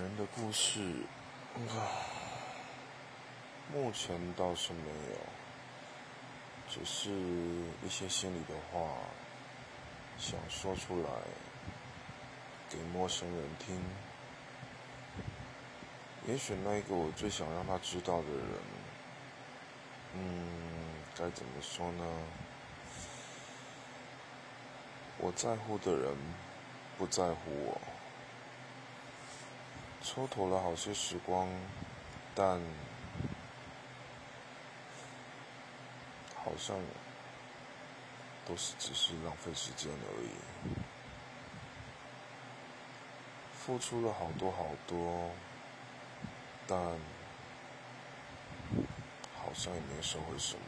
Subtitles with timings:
[0.00, 0.80] 人的故事，
[3.72, 5.16] 目前倒是没有，
[6.68, 8.80] 只是一些心里的话，
[10.18, 11.08] 想说出来
[12.70, 13.80] 给陌生人听。
[16.26, 18.58] 也许那一个我最想让他知道的人，
[20.14, 20.48] 嗯，
[21.16, 22.04] 该怎么说呢？
[25.18, 26.16] 我在乎的人
[26.96, 27.80] 不在乎我。
[30.04, 31.48] 蹉跎了好些时光，
[32.34, 32.60] 但
[36.36, 36.76] 好像
[38.44, 40.28] 都是只是浪费时间而已。
[43.54, 45.30] 付出了好多好多，
[46.66, 46.78] 但
[49.34, 50.62] 好像也没收回什么。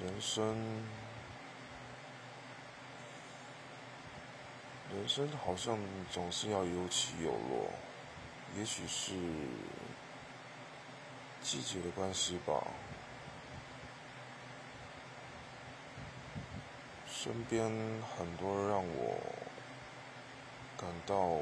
[0.00, 1.11] 人生。
[4.94, 5.78] 人生好像
[6.10, 7.70] 总是要有起有落，
[8.58, 9.14] 也许是
[11.42, 12.62] 季节的关系吧。
[17.08, 17.70] 身边
[18.16, 19.16] 很多让我
[20.76, 21.38] 感到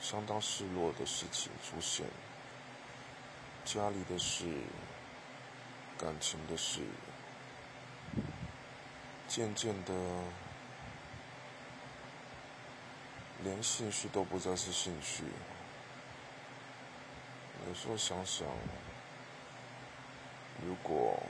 [0.00, 2.06] 相当失落的事情出现，
[3.64, 4.46] 家里的事、
[5.96, 6.80] 感情的事，
[9.28, 9.94] 渐渐的。
[13.42, 15.24] 连兴趣都不再是兴趣。
[17.68, 18.46] 有时候想想，
[20.64, 21.22] 如果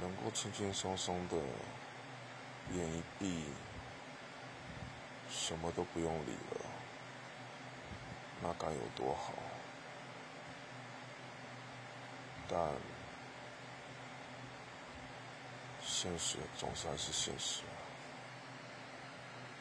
[0.00, 1.36] 能够轻轻松松的
[2.72, 3.44] 眼一闭，
[5.30, 6.60] 什么都不用理了，
[8.42, 9.32] 那该有多好！
[12.48, 12.58] 但
[15.86, 17.62] 现实总是还是现实。